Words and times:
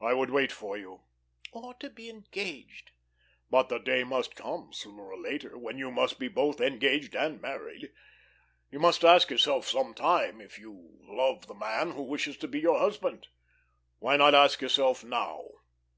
"I 0.00 0.14
would 0.14 0.30
wait 0.30 0.50
for 0.50 0.78
you." 0.78 1.02
"Or 1.52 1.74
to 1.74 1.90
be 1.90 2.08
engaged." 2.08 2.90
"But 3.50 3.68
the 3.68 3.76
day 3.78 4.02
must 4.02 4.34
come, 4.34 4.72
sooner 4.72 5.02
or 5.02 5.20
later, 5.20 5.58
when 5.58 5.76
you 5.76 5.90
must 5.90 6.18
be 6.18 6.28
both 6.28 6.58
engaged 6.58 7.14
and 7.14 7.38
married. 7.38 7.92
You 8.70 8.78
must 8.80 9.04
ask 9.04 9.28
yourself 9.30 9.68
some 9.68 9.92
time 9.92 10.40
if 10.40 10.58
you 10.58 10.96
love 11.02 11.48
the 11.48 11.54
man 11.54 11.90
who 11.90 12.02
wishes 12.04 12.38
to 12.38 12.48
be 12.48 12.60
your 12.60 12.78
husband. 12.78 13.28
Why 13.98 14.16
not 14.16 14.34
ask 14.34 14.62
yourself 14.62 15.04
now?" 15.04 15.44